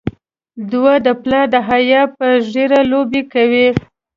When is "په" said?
2.17-2.27